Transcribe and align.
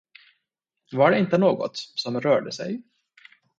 Var 0.91 1.11
det 1.11 1.19
inte 1.19 1.37
något, 1.37 1.77
som 1.77 2.21
rörde 2.21 2.51
sig? 2.51 2.81